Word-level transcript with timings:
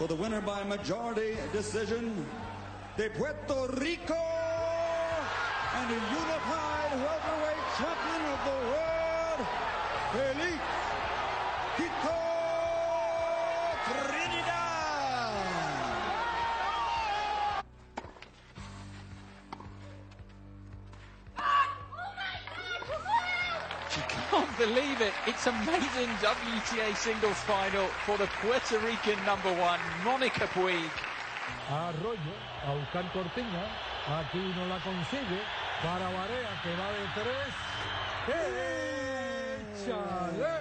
For 0.00 0.08
the 0.08 0.14
winner 0.14 0.40
by 0.40 0.64
majority 0.64 1.36
decision, 1.52 2.24
de 2.96 3.10
Puerto 3.10 3.66
Rico 3.76 4.16
and 5.76 5.90
the 5.90 6.00
unified 6.08 6.92
welterweight 7.04 7.64
champion 7.76 8.22
of 8.32 8.40
the 8.48 8.56
world, 8.72 9.40
Felix 10.12 10.89
believe 24.60 25.00
it. 25.00 25.14
It's 25.26 25.46
amazing 25.46 26.12
WTA 26.20 26.94
singles 26.94 27.40
final 27.48 27.86
for 28.04 28.18
the 28.18 28.28
Puerto 28.42 28.78
Rican 28.80 29.18
number 29.24 29.52
one, 29.56 29.80
Monica 30.04 30.46
Puig. 30.52 30.90
Arroyo 31.70 32.34
a 32.66 32.74
buscar 32.74 33.10
Cortiña. 33.10 33.64
Aquí 34.18 34.42
no 34.56 34.66
la 34.66 34.78
consigue. 34.80 35.40
Para 35.82 36.08
Barea 36.12 36.52
que 36.62 36.72
va 36.76 36.88
de 36.92 37.04
tres. 37.16 37.52
¡Échale! 39.86 40.54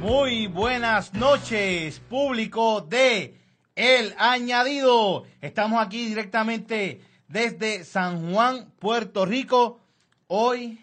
Muy 0.00 0.46
buenas 0.46 1.12
noches, 1.12 2.00
público 2.08 2.80
de 2.80 3.43
El 3.74 4.14
Añadido. 4.18 5.26
Estamos 5.40 5.84
aquí 5.84 6.06
directamente 6.06 7.00
desde 7.26 7.82
San 7.82 8.32
Juan, 8.32 8.70
Puerto 8.78 9.26
Rico. 9.26 9.80
Hoy, 10.28 10.80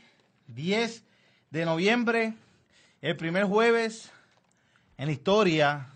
10 0.47 1.06
de 1.52 1.66
noviembre, 1.66 2.34
el 3.02 3.16
primer 3.16 3.46
jueves 3.46 4.12
en 4.97 5.06
la 5.06 5.12
historia 5.13 5.88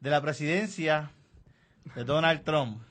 de 0.00 0.10
la 0.10 0.20
presidencia 0.20 1.10
de 1.94 2.04
Donald 2.04 2.44
Trump. 2.44 2.82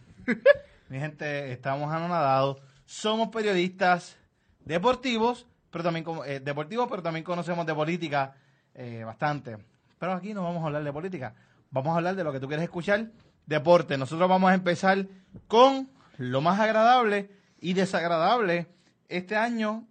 Mi 0.90 0.98
gente, 0.98 1.52
estamos 1.52 1.94
anonadados. 1.94 2.58
Somos 2.88 3.30
periodistas 3.30 4.18
deportivos, 4.66 5.46
pero 5.70 5.84
también 5.84 6.04
eh, 6.26 6.40
deportivos, 6.40 6.88
pero 6.90 7.04
también 7.04 7.24
conocemos 7.24 7.64
de 7.68 7.76
política 7.76 8.34
eh, 8.74 9.04
bastante. 9.06 9.60
Pero 10.00 10.14
aquí 10.14 10.34
no 10.34 10.44
vamos 10.44 10.64
a 10.64 10.66
hablar 10.66 10.84
de 10.84 10.92
política. 10.92 11.36
Vamos 11.72 11.94
a 11.94 11.98
hablar 11.98 12.16
de 12.16 12.24
lo 12.24 12.32
que 12.32 12.40
tú 12.40 12.48
quieres 12.48 12.64
escuchar, 12.64 13.12
deporte. 13.46 13.98
Nosotros 13.98 14.28
vamos 14.28 14.50
a 14.50 14.56
empezar 14.56 15.06
con 15.48 15.90
lo 16.18 16.42
más 16.42 16.60
agradable 16.60 17.30
y 17.62 17.74
desagradable 17.74 18.68
este 19.08 19.36
año 19.36 19.88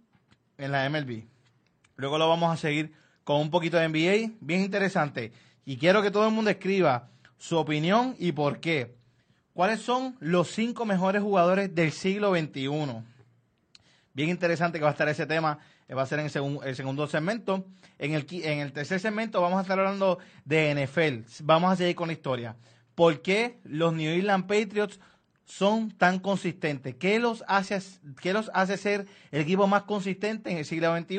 en 0.57 0.71
la 0.71 0.89
MLB. 0.89 1.23
Luego 1.95 2.17
lo 2.17 2.27
vamos 2.27 2.53
a 2.53 2.57
seguir 2.57 2.93
con 3.23 3.41
un 3.41 3.49
poquito 3.49 3.77
de 3.77 3.87
NBA, 3.87 4.35
bien 4.41 4.61
interesante. 4.61 5.31
Y 5.65 5.77
quiero 5.77 6.01
que 6.01 6.11
todo 6.11 6.27
el 6.27 6.33
mundo 6.33 6.49
escriba 6.49 7.09
su 7.37 7.57
opinión 7.57 8.15
y 8.19 8.31
por 8.31 8.59
qué. 8.59 8.95
¿Cuáles 9.53 9.81
son 9.81 10.15
los 10.19 10.49
cinco 10.49 10.85
mejores 10.85 11.21
jugadores 11.21 11.73
del 11.73 11.91
siglo 11.91 12.33
XXI? 12.33 12.69
Bien 14.13 14.29
interesante 14.29 14.79
que 14.79 14.83
va 14.83 14.89
a 14.89 14.93
estar 14.93 15.07
ese 15.09 15.25
tema. 15.25 15.59
Va 15.95 16.03
a 16.03 16.05
ser 16.05 16.19
en 16.19 16.25
el, 16.25 16.31
segun- 16.31 16.73
segundo 16.75 17.07
segmento. 17.07 17.65
En 17.97 18.13
el, 18.13 18.25
qui- 18.27 18.43
en 18.45 18.59
el 18.59 18.71
tercer 18.71 18.99
segmento 18.99 19.41
vamos 19.41 19.57
a 19.59 19.61
estar 19.63 19.77
hablando 19.79 20.19
de 20.45 20.73
NFL. 20.75 21.43
Vamos 21.43 21.71
a 21.71 21.75
seguir 21.75 21.95
con 21.95 22.07
la 22.07 22.13
historia. 22.13 22.55
¿Por 22.95 23.21
qué 23.21 23.59
los 23.63 23.93
New 23.93 24.11
England 24.11 24.45
Patriots 24.45 24.99
son 25.45 25.89
tan 25.91 26.19
consistentes? 26.19 26.95
¿Qué 26.95 27.17
los 27.19 27.43
hace, 27.47 27.79
qué 28.21 28.33
los 28.33 28.51
hace 28.53 28.77
ser 28.77 29.07
el 29.31 29.41
equipo 29.41 29.65
más 29.67 29.83
consistente 29.83 30.51
en 30.51 30.57
el 30.59 30.65
siglo 30.65 30.95
XXI? 30.95 31.17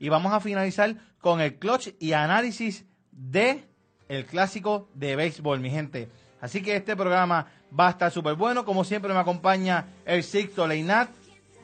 Y 0.00 0.08
vamos 0.10 0.32
a 0.32 0.40
finalizar 0.40 0.96
con 1.20 1.40
el 1.40 1.54
clutch 1.58 1.88
y 1.98 2.12
análisis 2.12 2.84
de 3.12 3.64
el 4.08 4.26
clásico 4.26 4.88
de 4.94 5.16
béisbol, 5.16 5.60
mi 5.60 5.70
gente. 5.70 6.08
Así 6.40 6.62
que 6.62 6.74
este 6.76 6.96
programa 6.96 7.46
va 7.78 7.86
a 7.88 7.90
estar 7.90 8.10
súper 8.10 8.34
bueno. 8.34 8.64
Como 8.64 8.82
siempre 8.84 9.12
me 9.14 9.20
acompaña 9.20 9.86
el 10.04 10.22
Sixto 10.24 10.66
Leinat. 10.66 11.08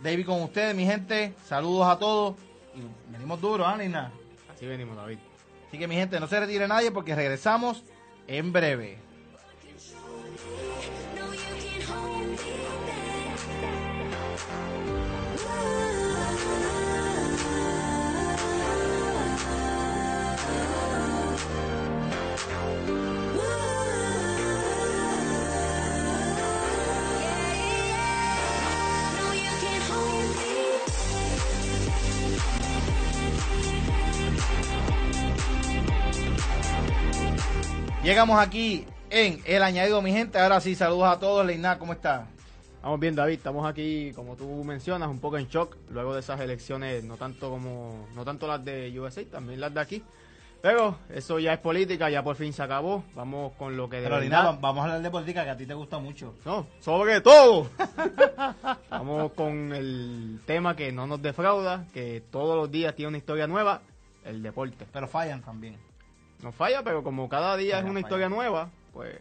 David 0.02 0.26
con 0.26 0.42
ustedes, 0.42 0.74
mi 0.76 0.84
gente. 0.84 1.34
Saludos 1.46 1.86
a 1.88 1.98
todos. 1.98 2.36
Y 2.76 3.12
venimos 3.12 3.40
duro, 3.40 3.66
¿ah, 3.66 3.76
Leinat? 3.76 4.12
Así 4.54 4.66
venimos, 4.66 4.96
David. 4.96 5.18
Así 5.68 5.78
que 5.78 5.88
mi 5.88 5.94
gente, 5.94 6.20
no 6.20 6.26
se 6.26 6.38
retire 6.38 6.68
nadie 6.68 6.90
porque 6.90 7.14
regresamos 7.14 7.82
en 8.26 8.52
breve. 8.52 8.98
Llegamos 38.06 38.38
aquí 38.38 38.86
en 39.10 39.40
El 39.44 39.62
Añadido, 39.64 40.00
mi 40.00 40.12
gente. 40.12 40.38
Ahora 40.38 40.60
sí, 40.60 40.74
saludos 40.76 41.08
a 41.08 41.18
todos. 41.18 41.44
Leinat, 41.44 41.76
¿cómo 41.78 41.92
está? 41.92 42.26
Vamos 42.80 43.00
bien, 43.00 43.16
David. 43.16 43.34
Estamos 43.34 43.68
aquí, 43.68 44.12
como 44.14 44.36
tú 44.36 44.62
mencionas, 44.62 45.08
un 45.08 45.18
poco 45.18 45.38
en 45.38 45.48
shock 45.48 45.76
luego 45.90 46.14
de 46.14 46.20
esas 46.20 46.38
elecciones, 46.40 47.02
no 47.02 47.16
tanto 47.16 47.50
como, 47.50 48.06
no 48.14 48.24
tanto 48.24 48.46
las 48.46 48.64
de 48.64 48.96
USA, 48.98 49.24
también 49.24 49.60
las 49.60 49.74
de 49.74 49.80
aquí. 49.80 50.02
Pero 50.62 50.96
eso 51.12 51.40
ya 51.40 51.52
es 51.52 51.58
política, 51.58 52.08
ya 52.08 52.22
por 52.22 52.36
fin 52.36 52.52
se 52.52 52.62
acabó. 52.62 53.02
Vamos 53.14 53.52
con 53.58 53.76
lo 53.76 53.88
que 53.88 53.96
de 53.96 54.04
Pero 54.04 54.16
verdad- 54.20 54.56
vamos 54.60 54.80
a 54.80 54.84
hablar 54.84 55.02
de 55.02 55.10
política 55.10 55.42
que 55.44 55.50
a 55.50 55.56
ti 55.56 55.66
te 55.66 55.74
gusta 55.74 55.98
mucho. 55.98 56.34
No, 56.44 56.66
sobre 56.80 57.20
todo. 57.20 57.68
Vamos 58.88 59.32
con 59.32 59.72
el 59.72 60.40
tema 60.46 60.76
que 60.76 60.92
no 60.92 61.08
nos 61.08 61.20
defrauda, 61.20 61.86
que 61.92 62.22
todos 62.30 62.56
los 62.56 62.70
días 62.70 62.94
tiene 62.94 63.08
una 63.08 63.18
historia 63.18 63.48
nueva, 63.48 63.82
el 64.24 64.42
deporte. 64.44 64.86
Pero 64.92 65.08
fallan 65.08 65.42
también. 65.42 65.76
No 66.42 66.52
falla, 66.52 66.82
pero 66.82 67.02
como 67.02 67.28
cada 67.28 67.56
día 67.56 67.76
Falla, 67.76 67.78
es 67.86 67.90
una 67.90 67.92
falla. 67.94 68.06
historia 68.06 68.28
nueva, 68.28 68.70
pues 68.92 69.14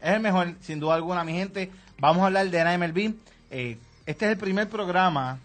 Es 0.00 0.10
el 0.14 0.20
mejor, 0.20 0.54
sin 0.60 0.80
duda 0.80 0.94
alguna, 0.94 1.24
mi 1.24 1.32
gente. 1.32 1.70
Vamos 1.98 2.22
a 2.22 2.26
hablar 2.26 2.48
de 2.50 2.64
la 2.64 2.78
MLB. 2.78 3.14
Eh, 3.50 3.78
este 4.06 4.24
es 4.26 4.32
el 4.32 4.38
primer 4.38 4.68
programa 4.68 5.38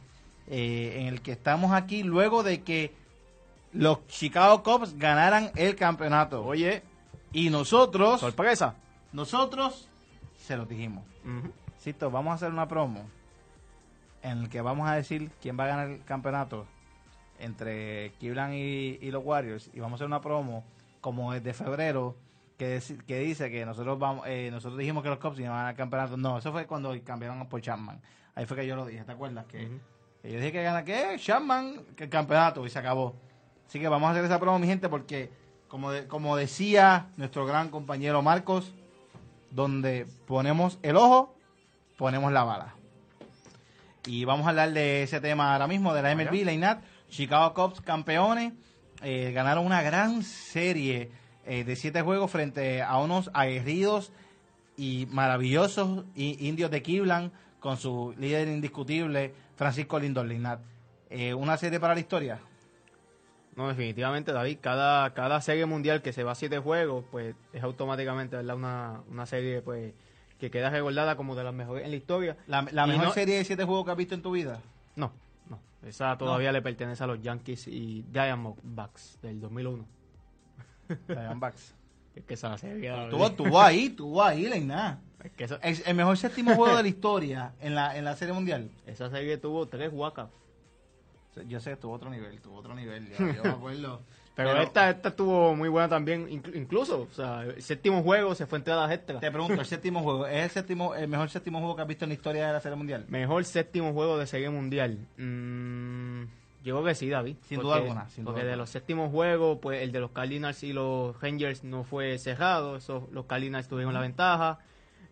eh, 0.47 0.97
en 1.01 1.07
el 1.07 1.21
que 1.21 1.31
estamos 1.33 1.71
aquí 1.73 2.03
luego 2.03 2.43
de 2.43 2.61
que 2.61 2.93
los 3.73 4.05
Chicago 4.07 4.61
Cubs 4.63 4.97
ganaran 4.97 5.51
el 5.55 5.75
campeonato. 5.75 6.43
oye, 6.45 6.83
Y 7.31 7.49
nosotros, 7.49 8.19
sorpresa. 8.19 8.75
nosotros 9.11 9.87
se 10.39 10.55
los 10.55 10.67
dijimos. 10.69 11.03
Ujú. 11.25 11.51
Cito, 11.81 12.11
vamos 12.11 12.31
a 12.31 12.35
hacer 12.35 12.49
una 12.51 12.67
promo 12.67 13.03
en 14.21 14.43
el 14.43 14.49
que 14.49 14.61
vamos 14.61 14.87
a 14.89 14.95
decir 14.95 15.29
quién 15.41 15.59
va 15.59 15.65
a 15.65 15.67
ganar 15.67 15.87
el 15.89 16.03
campeonato 16.05 16.65
entre 17.39 18.11
Cleveland 18.19 18.53
y, 18.53 18.99
y 19.01 19.11
los 19.11 19.23
Warriors. 19.25 19.69
Y 19.73 19.79
vamos 19.79 19.93
a 19.93 19.95
hacer 19.95 20.07
una 20.07 20.21
promo 20.21 20.63
como 21.03 21.33
desde 21.33 21.53
febrero 21.53 22.15
que, 22.57 22.81
que 23.05 23.19
dice 23.19 23.51
que 23.51 23.65
nosotros 23.65 23.99
vamos, 23.99 24.25
eh, 24.25 24.47
nosotros 24.51 24.79
dijimos 24.79 25.03
que 25.03 25.09
los 25.09 25.19
Cubs 25.19 25.37
iban 25.39 25.65
al 25.67 25.75
campeonato. 25.75 26.15
No, 26.15 26.37
eso 26.37 26.51
fue 26.53 26.65
cuando 26.65 26.95
cambiaron 27.03 27.45
por 27.49 27.59
Chapman. 27.61 28.01
Ahí 28.35 28.45
fue 28.45 28.55
que 28.55 28.65
yo 28.65 28.77
lo 28.77 28.85
dije, 28.85 29.03
¿te 29.03 29.11
acuerdas? 29.11 29.45
Que, 29.47 29.67
yo 30.23 30.37
dije 30.39 30.51
que 30.53 30.63
gana, 30.63 30.85
¿qué? 30.85 31.17
Chapman, 31.19 31.81
que 31.97 32.05
el 32.05 32.09
campeonato, 32.09 32.65
y 32.65 32.69
se 32.69 32.79
acabó. 32.79 33.15
Así 33.67 33.79
que 33.81 33.87
vamos 33.89 34.07
a 34.07 34.11
hacer 34.11 34.23
esa 34.23 34.39
prueba, 34.39 34.57
mi 34.57 34.67
gente, 34.67 34.87
porque 34.87 35.29
como, 35.67 35.91
de- 35.91 36.07
como 36.07 36.37
decía 36.37 37.07
nuestro 37.17 37.45
gran 37.45 37.67
compañero 37.69 38.21
Marcos, 38.21 38.73
donde 39.51 40.07
ponemos 40.25 40.79
el 40.83 40.95
ojo, 40.95 41.35
ponemos 41.97 42.31
la 42.31 42.43
bala. 42.45 42.75
Y 44.05 44.23
vamos 44.25 44.45
a 44.45 44.49
hablar 44.51 44.71
de 44.71 45.03
ese 45.03 45.19
tema 45.21 45.53
ahora 45.53 45.67
mismo, 45.67 45.93
de 45.93 46.01
la 46.01 46.15
MLB, 46.15 46.45
la 46.45 46.53
INAT. 46.53 46.83
Chicago 47.09 47.53
Cubs 47.53 47.81
campeones. 47.81 48.53
Eh, 49.03 49.31
ganaron 49.33 49.65
una 49.65 49.81
gran 49.81 50.23
serie 50.23 51.11
eh, 51.45 51.63
de 51.63 51.75
siete 51.75 52.01
juegos 52.01 52.31
frente 52.31 52.81
a 52.81 52.97
unos 52.97 53.29
aguerridos 53.33 54.11
y 54.77 55.07
maravillosos 55.11 56.05
indios 56.15 56.71
de 56.71 56.81
Cleveland 56.81 57.31
con 57.59 57.77
su 57.77 58.13
líder 58.17 58.47
indiscutible, 58.47 59.33
Francisco 59.55 59.99
Lindor 59.99 60.25
Linat. 60.25 60.59
Eh, 61.09 61.33
una 61.33 61.57
serie 61.57 61.79
para 61.79 61.93
la 61.93 61.99
historia. 61.99 62.39
No, 63.55 63.67
definitivamente, 63.67 64.31
David. 64.31 64.57
Cada, 64.61 65.13
cada 65.13 65.39
serie 65.41 65.65
mundial 65.67 66.01
que 66.01 66.11
se 66.11 66.23
va 66.23 66.31
a 66.31 66.35
siete 66.35 66.57
juegos, 66.57 67.05
pues 67.11 67.35
es 67.53 67.61
automáticamente 67.63 68.35
¿verdad? 68.35 68.55
Una, 68.55 69.01
una 69.11 69.25
serie 69.27 69.61
pues 69.61 69.93
que 70.39 70.49
queda 70.49 70.71
recordada 70.71 71.15
como 71.15 71.35
de 71.35 71.43
las 71.43 71.53
mejores 71.53 71.85
en 71.85 71.91
la 71.91 71.97
historia. 71.97 72.35
La, 72.47 72.65
la 72.71 72.87
mejor 72.87 73.05
no- 73.05 73.13
serie 73.13 73.37
de 73.37 73.45
siete 73.45 73.63
juegos 73.63 73.85
que 73.85 73.91
has 73.91 73.97
visto 73.97 74.15
en 74.15 74.23
tu 74.23 74.31
vida. 74.31 74.59
No. 74.95 75.11
Esa 75.85 76.17
todavía 76.17 76.51
le 76.51 76.61
pertenece 76.61 77.03
a 77.03 77.07
los 77.07 77.21
Yankees 77.21 77.67
y 77.67 78.03
Diamondbacks 78.11 79.19
del 79.21 79.39
2001. 79.41 79.85
Diamondbacks. 81.07 81.75
Es 82.15 82.23
que 82.25 82.35
esa 82.35 82.55
serie... 82.59 82.93
Estuvo, 83.05 83.25
estuvo 83.25 83.59
ahí, 83.59 83.85
estuvo 83.87 84.23
ahí, 84.23 84.47
Linat. 84.47 84.99
es 85.23 85.31
que 85.31 85.45
esa, 85.45 85.55
El, 85.55 85.81
el 85.83 85.95
mejor 85.95 86.15
séptimo 86.15 86.53
juego 86.53 86.77
de 86.77 86.83
la 86.83 86.87
historia 86.95 87.53
en 87.59 87.73
la, 87.73 87.97
en 87.97 88.05
la 88.05 88.15
serie 88.15 88.35
mundial. 88.35 88.69
esa 88.85 89.09
serie 89.09 89.37
tuvo 89.39 89.67
tres 89.67 89.89
walk 89.91 90.29
Yo 91.47 91.59
sé, 91.59 91.75
tuvo 91.75 91.93
otro 91.93 92.11
nivel, 92.11 92.39
tuvo 92.39 92.57
otro 92.57 92.75
nivel. 92.75 93.09
Yo, 93.09 93.17
yo 93.33 93.43
me 93.43 93.49
acuerdo. 93.49 94.01
Pero, 94.35 94.59
esta, 94.61 94.89
esta 94.89 95.09
estuvo 95.09 95.55
muy 95.55 95.69
buena 95.69 95.87
también, 95.87 96.27
inclu- 96.27 96.55
incluso, 96.55 97.01
o 97.09 97.13
sea, 97.13 97.43
el 97.43 97.61
séptimo 97.61 98.01
juego 98.01 98.33
se 98.33 98.47
fue 98.47 98.57
entre 98.57 98.73
las 98.73 98.91
extras. 98.91 99.21
Te 99.21 99.29
pregunto, 99.29 99.59
el 99.61 99.65
séptimo 99.67 100.01
juego, 100.01 100.25
¿es 100.25 100.43
el 100.45 100.49
séptimo, 100.49 100.95
el 100.95 101.07
mejor 101.07 101.29
séptimo 101.29 101.59
juego 101.59 101.75
que 101.75 101.81
has 101.83 101.87
visto 101.87 102.05
en 102.05 102.09
la 102.09 102.15
historia 102.15 102.47
de 102.47 102.53
la 102.53 102.59
serie 102.59 102.75
mundial? 102.75 103.05
Mejor 103.09 103.45
séptimo 103.45 103.93
juego 103.93 104.17
de 104.17 104.25
serie 104.25 104.49
mundial. 104.49 104.97
Mm, 105.17 106.23
yo 106.63 106.75
creo 106.75 106.83
que 106.83 106.95
sí, 106.95 107.09
David. 107.09 107.35
Sin 107.43 107.57
Porque- 107.57 107.67
duda 107.67 107.75
alguna, 107.75 108.09
sin 108.09 108.23
duda 108.23 108.31
porque 108.33 108.45
de 108.45 108.51
alguna. 108.53 108.63
los 108.63 108.69
séptimos 108.71 109.11
juegos, 109.11 109.59
pues 109.61 109.81
el 109.83 109.91
de 109.91 109.99
los 109.99 110.11
Cardinals 110.11 110.63
y 110.63 110.73
los 110.73 111.19
Rangers 111.21 111.63
no 111.63 111.83
fue 111.83 112.17
cerrado. 112.17 112.77
Eso, 112.77 113.07
los 113.11 113.25
Cardinals 113.25 113.67
tuvieron 113.67 113.93
la 113.93 113.99
ventaja. 114.01 114.59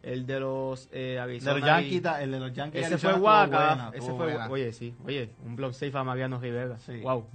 El 0.01 0.25
de 0.25 0.39
los 0.39 0.89
eh, 0.91 0.99
De 1.13 1.19
Arizona 1.19 1.53
los 1.59 1.63
Yankees, 1.67 2.01
el 2.21 2.31
de 2.31 2.39
los 2.39 2.53
Yankees. 2.53 2.87
Ese 2.87 2.97
fue 2.97 3.11
Arizona 3.11 3.23
Waka. 3.23 3.91
Ese 3.93 4.07
fue, 4.07 4.15
buena. 4.33 4.49
oye, 4.49 4.71
sí, 4.73 4.95
oye, 5.05 5.29
un 5.45 5.55
block 5.55 5.73
safe 5.73 5.95
a 5.95 6.03
Mariano 6.03 6.39
Rivera. 6.39 6.79
Sí. 6.79 7.01
Wow. 7.01 7.27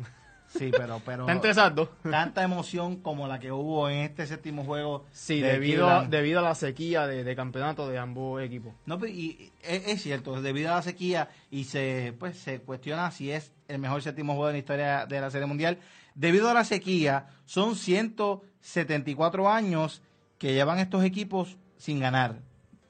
Sí, 0.48 0.70
pero, 0.70 1.00
pero 1.04 1.22
Está 1.25 1.32
entre 1.32 1.50
esas 1.50 1.75
dos. 1.75 1.88
tanta 2.02 2.43
emoción 2.43 2.96
como 2.96 3.26
la 3.28 3.38
que 3.38 3.50
hubo 3.52 3.88
en 3.90 3.98
este 3.98 4.26
séptimo 4.26 4.64
juego. 4.64 5.04
Sí, 5.12 5.40
de 5.40 5.52
debido 5.52 5.88
a, 5.90 6.04
debido 6.06 6.38
a 6.38 6.43
la 6.43 6.54
sequía 6.54 7.06
de, 7.06 7.25
de 7.25 7.37
campeonato 7.37 7.88
de 7.88 7.98
ambos 7.98 8.40
equipos. 8.43 8.72
No, 8.87 8.98
pero 8.98 9.12
y- 9.12 9.16
y 9.31 9.52
es, 9.62 9.88
es 9.88 10.02
cierto, 10.02 10.40
debido 10.40 10.70
a 10.72 10.76
la 10.76 10.82
sequía 10.82 11.28
y 11.50 11.64
se 11.64 12.14
pues 12.19 12.38
se 12.38 12.60
cuestiona 12.60 13.10
si 13.10 13.31
es 13.31 13.52
el 13.69 13.78
mejor 13.81 14.02
séptimo 14.02 14.32
juego 14.34 14.46
de 14.46 14.52
la 14.54 14.58
historia 14.58 15.06
de 15.06 15.20
la 15.20 15.31
Serie 15.31 15.46
Mundial. 15.46 15.78
Debido 16.14 16.49
a 16.49 16.54
la 16.54 16.64
sequía, 16.64 17.26
son 17.44 17.75
174 17.76 19.49
años 19.50 20.02
que 20.38 20.52
llevan 20.54 20.78
estos 20.78 21.04
equipos 21.04 21.56
sin 21.76 22.00
ganar 22.00 22.37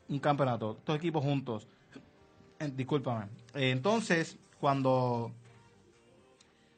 un 0.09 0.19
campeonato, 0.21 0.77
estos 0.79 0.97
equipos 0.97 1.25
juntos. 1.25 1.67
Eh, 2.61 2.71
discúlpame. 2.75 3.27
Eh, 3.55 3.71
entonces, 3.71 4.37
cuando 4.61 5.33